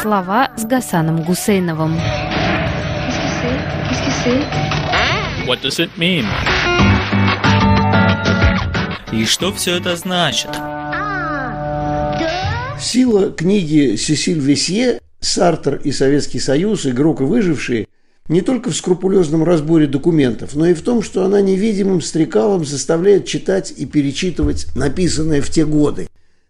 [0.00, 1.96] Слова с Гасаном Гусейновым.
[5.46, 6.24] What does it mean?
[9.12, 10.50] И что все это значит?
[12.80, 16.86] Сила книги Сесиль Весье «Сартер и Советский Союз.
[16.86, 17.88] Игрок и выжившие»
[18.28, 23.26] не только в скрупулезном разборе документов, но и в том, что она невидимым стрекалом заставляет
[23.26, 26.08] читать и перечитывать написанное в те годы.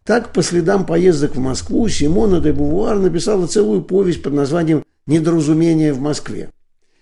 [0.08, 5.92] Так, по следам поездок в Москву, Симона де Бувуар написала целую повесть под названием «Недоразумение
[5.92, 6.48] в Москве».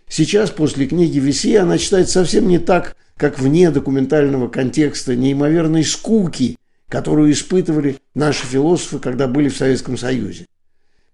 [0.08, 6.56] Сейчас, после книги Веси, она читает совсем не так, как вне документального контекста неимоверной скуки,
[6.88, 10.46] которую испытывали наши философы, когда были в Советском Союзе.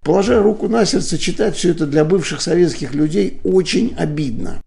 [0.00, 4.62] Положа руку на сердце, читать все это для бывших советских людей очень обидно.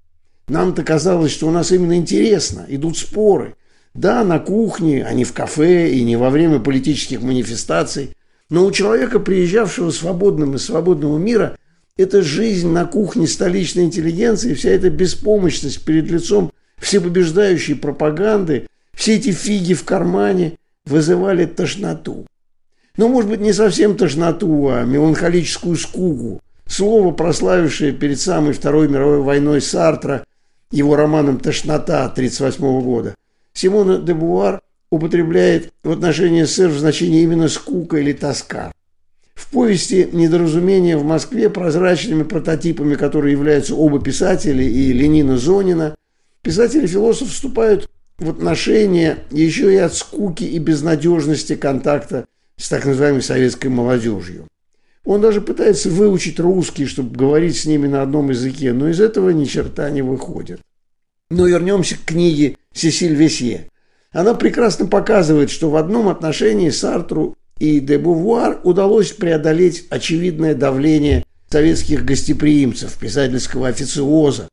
[0.48, 3.56] Нам-то казалось, что у нас именно интересно, идут споры.
[3.96, 8.12] Да, на кухне, а не в кафе и не во время политических манифестаций.
[8.50, 11.58] Но у человека, приезжавшего свободным из свободного мира,
[11.96, 19.32] эта жизнь на кухне столичной интеллигенции, вся эта беспомощность перед лицом всепобеждающей пропаганды, все эти
[19.32, 22.28] фиги в кармане вызывали тошноту.
[22.98, 26.42] Ну, может быть, не совсем тошноту, а меланхолическую скуку.
[26.68, 30.26] Слово, прославившее перед самой Второй мировой войной Сартра,
[30.72, 33.16] его романом «Тошнота» 1938 года,
[33.56, 34.62] Симона де Буар
[34.92, 38.72] употребляет в отношении СССР в значении именно «скука» или «тоска».
[39.34, 45.96] В повести «Недоразумение в Москве» прозрачными прототипами, которые являются оба писатели и Ленина Зонина,
[46.42, 52.26] писатели-философ вступают в отношения еще и от скуки и безнадежности контакта
[52.58, 54.48] с так называемой советской молодежью.
[55.06, 59.30] Он даже пытается выучить русский, чтобы говорить с ними на одном языке, но из этого
[59.30, 60.62] ни черта не выходит.
[61.30, 63.70] Но вернемся к книге Сесиль Весье.
[64.12, 71.26] Она прекрасно показывает, что в одном отношении Сартру и де Бувуар удалось преодолеть очевидное давление
[71.50, 74.50] советских гостеприимцев, писательского официоза,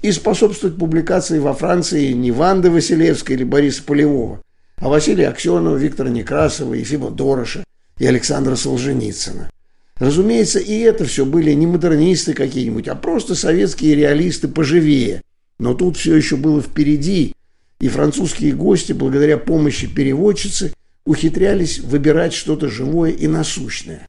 [0.00, 4.40] и способствовать публикации во Франции не Ванды Василевской или Бориса Полевого,
[4.76, 7.64] а Василия Аксенова, Виктора Некрасова, Ефима Дороша
[7.98, 9.50] и Александра Солженицына.
[9.96, 15.22] Разумеется, и это все были не модернисты какие-нибудь, а просто советские реалисты поживее.
[15.58, 17.34] Но тут все еще было впереди,
[17.80, 20.72] и французские гости, благодаря помощи переводчицы,
[21.04, 24.08] ухитрялись выбирать что-то живое и насущное.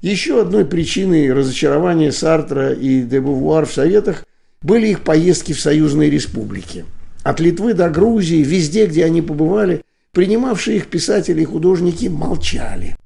[0.00, 4.24] Еще одной причиной разочарования Сартра и де Бувуар в Советах
[4.62, 6.84] были их поездки в союзные республики.
[7.22, 9.82] От Литвы до Грузии, везде, где они побывали,
[10.12, 12.96] Принимавшие их писатели и художники молчали.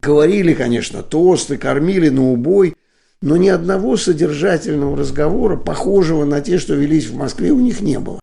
[0.00, 2.74] Говорили, конечно, тосты, кормили на убой,
[3.20, 7.98] но ни одного содержательного разговора, похожего на те, что велись в Москве, у них не
[8.00, 8.18] было.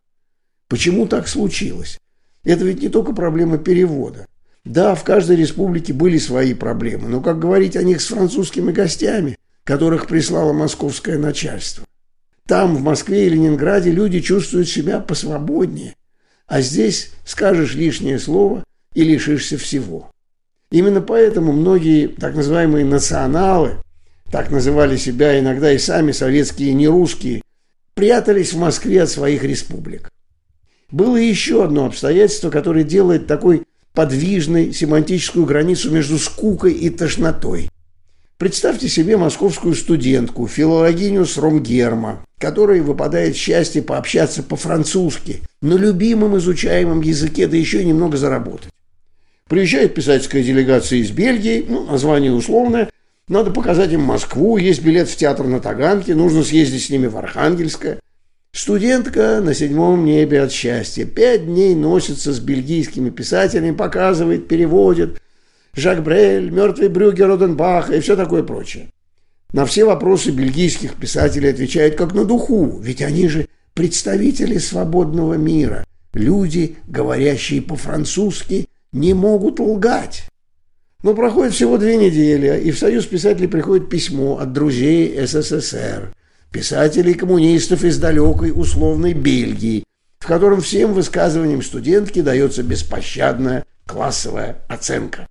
[0.69, 2.00] Почему так случилось?
[2.46, 4.28] Это ведь не только проблема перевода.
[4.63, 9.38] Да, в каждой республике были свои проблемы, но как говорить о них с французскими гостями,
[9.63, 11.85] которых прислало московское начальство?
[12.47, 15.96] Там, в Москве и Ленинграде, люди чувствуют себя посвободнее,
[16.46, 18.63] а здесь скажешь лишнее слово
[18.94, 20.12] и лишишься всего.
[20.72, 23.78] Именно поэтому многие так называемые националы,
[24.31, 27.41] так называли себя иногда и сами советские нерусские,
[27.96, 30.12] прятались в Москве от своих республик.
[30.92, 33.64] Было еще одно обстоятельство, которое делает такой
[33.94, 37.70] подвижной семантическую границу между скукой и тошнотой.
[38.38, 47.02] Представьте себе московскую студентку, филологиню с Ромгерма, которой выпадает счастье пообщаться по-французски, на любимом изучаемом
[47.02, 48.72] языке, да еще и немного заработать.
[49.50, 52.90] Приезжает писательская делегация из Бельгии, ну, название условное,
[53.28, 57.18] надо показать им Москву, есть билет в театр на Таганке, нужно съездить с ними в
[57.18, 58.00] Архангельское.
[58.52, 61.06] Студентка на седьмом небе от счастья.
[61.06, 65.22] Пять дней носится с бельгийскими писателями, показывает, переводит–
[65.76, 68.90] Жак Брель, мертвый Брюгер Роденбах и все такое прочее.
[69.54, 75.86] На все вопросы бельгийских писателей отвечают как на духу, ведь они же представители свободного мира.
[76.14, 80.24] Люди, говорящие по-французски, не могут лгать.
[81.02, 86.14] Но проходит всего две недели, и в Союз писателей приходит письмо от друзей СССР,
[86.51, 89.84] писателей коммунистов из далекой условной Бельгии,
[90.19, 95.28] в котором всем высказываниям студентки дается беспощадная классовая оценка.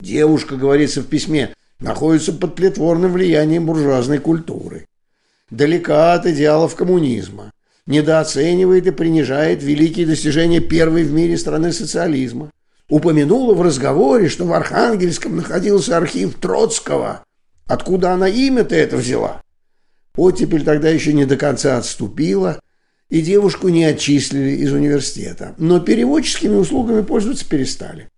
[0.00, 4.86] Девушка, говорится в письме, находится под плетворным влиянием буржуазной культуры.
[5.50, 7.52] Далека от идеалов коммунизма.
[7.86, 12.50] Недооценивает и принижает великие достижения первой в мире страны социализма.
[12.88, 17.24] Упомянула в разговоре, что в Архангельском находился архив Троцкого.
[17.66, 19.42] Откуда она имя-то это взяла?
[20.16, 22.60] Оттепель тогда еще не до конца отступила,
[23.08, 25.54] и девушку не отчислили из университета.
[25.58, 28.08] Но переводческими услугами пользоваться перестали.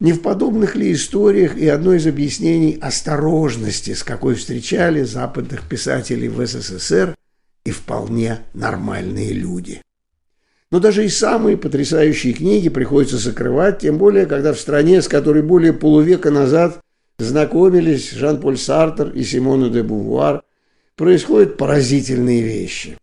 [0.00, 6.28] Не в подобных ли историях и одно из объяснений осторожности, с какой встречали западных писателей
[6.28, 7.14] в СССР
[7.64, 9.80] и вполне нормальные люди.
[10.70, 15.42] Но даже и самые потрясающие книги приходится закрывать, тем более, когда в стране, с которой
[15.42, 16.80] более полувека назад
[17.18, 20.42] знакомились Жан-Поль Сартер и Симона де Бувуар,
[20.96, 22.96] происходят поразительные вещи.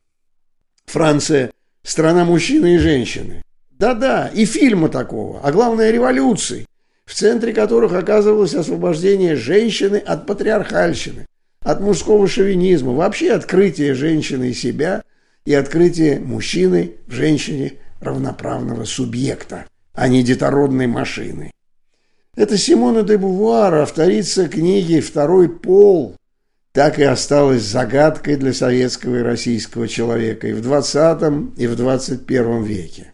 [0.85, 1.51] Франция–
[1.83, 3.41] страна мужчины и женщины.
[3.71, 6.65] Да-да, и фильма такого, а главное революции,
[7.05, 11.25] в центре которых оказывалось освобождение женщины от патриархальщины,
[11.63, 15.03] от мужского шовинизма, вообще открытие женщины и себя
[15.45, 21.51] и открытие мужчины в женщине равноправного субъекта, а не детородной машины.
[22.35, 26.15] Это Симона де Бувуар, авторица книги «Второй пол»,
[26.73, 32.63] так и осталась загадкой для советского и российского человека и в 20 и в 21
[32.63, 33.13] веке.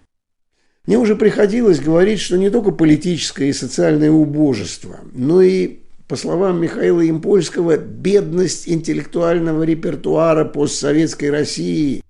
[0.86, 6.62] Мне уже приходилось говорить, что не только политическое и социальное убожество, но и, по словам
[6.62, 12.01] Михаила Импольского, бедность интеллектуального репертуара постсоветской России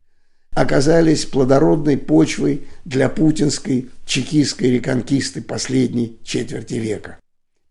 [0.52, 7.20] оказались плодородной почвой для путинской чекистской реконкисты последней четверти века,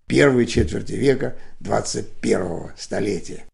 [0.07, 3.45] первой четверти века 21 столетия.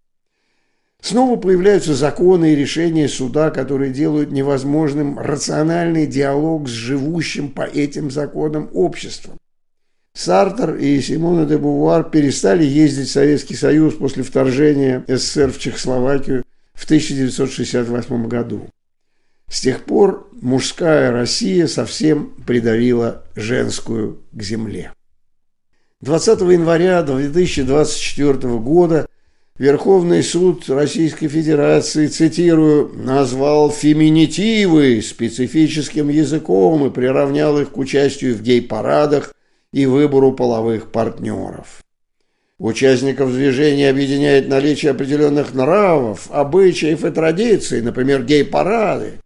[1.03, 8.09] Снова появляются законы и решения суда, которые делают невозможным рациональный диалог с живущим по этим
[8.13, 9.37] законам обществом.
[10.15, 16.45] Сартер и Симона де Бувуар перестали ездить в Советский Союз после вторжения СССР в Чехословакию
[16.73, 18.69] в 1968 году.
[19.51, 24.93] С тех пор мужская Россия совсем придавила женскую к земле.
[26.01, 29.07] 20 января 2024 года
[29.63, 38.43] Верховный суд Российской Федерации, цитирую, назвал феминитивы специфическим языком и приравнял их к участию в
[38.43, 39.33] гей-парадах
[39.73, 41.85] и выбору половых партнеров.
[42.59, 49.21] Участников движения объединяет наличие определенных нравов, обычаев и традиций, например, гей-парады,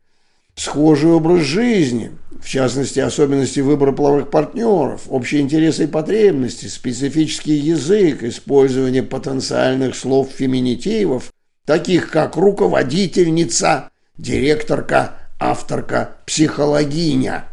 [0.55, 2.11] схожий образ жизни–
[2.47, 10.31] в частности, особенности выбора половых партнеров, общие интересы и потребности, специфический язык, использование потенциальных слов
[10.31, 11.33] феминитивов,
[11.65, 17.49] таких как руководительница, директорка, авторка, психологиня.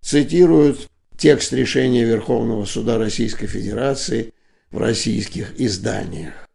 [0.00, 0.88] Цитируют
[1.18, 4.32] текст решения Верховного суда Российской Федерации
[4.70, 6.48] в российских изданиях.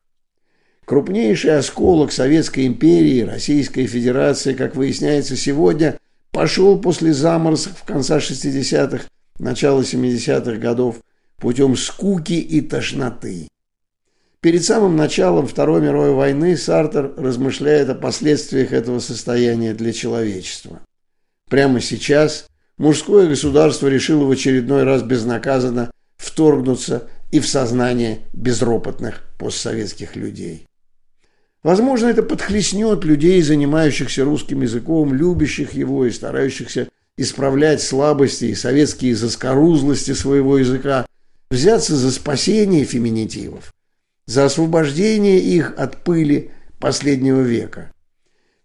[0.84, 6.00] Крупнейший осколок Советской империи, Российской Федерации, как выясняется сегодня–
[6.38, 9.06] пошел после заморозков конца 60-х,
[9.40, 10.98] начала 70-х годов
[11.38, 13.48] путем скуки и тошноты.
[14.40, 20.82] Перед самым началом Второй мировой войны Сартер размышляет о последствиях этого состояния для человечества.
[21.50, 22.46] Прямо сейчас
[22.78, 30.67] мужское государство решило в очередной раз безнаказанно вторгнуться и в сознание безропотных постсоветских людей.
[31.68, 36.88] Возможно, это подхлестнет людей, занимающихся русским языком, любящих его и старающихся
[37.18, 41.06] исправлять слабости и советские заскорузлости своего языка,
[41.52, 43.74] взяться за спасение феминитивов,
[44.26, 47.92] за освобождение их от пыли последнего века.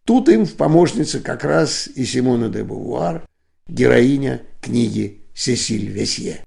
[0.04, 3.26] Тут им в помощнице как раз и Симона де Бувуар,
[3.66, 6.44] героиня книги Сесиль Весье.